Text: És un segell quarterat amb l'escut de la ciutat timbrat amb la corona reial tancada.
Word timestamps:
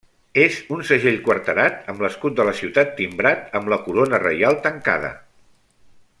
És 0.43 0.55
un 0.75 0.79
segell 0.91 1.19
quarterat 1.27 1.85
amb 1.93 2.01
l'escut 2.05 2.35
de 2.39 2.47
la 2.49 2.55
ciutat 2.61 2.97
timbrat 3.03 3.55
amb 3.61 3.73
la 3.75 3.79
corona 3.85 4.21
reial 4.25 4.59
tancada. 4.65 5.15